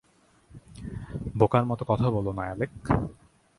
[1.35, 2.71] বোকার মত কথা বলোনা, অ্যালেক।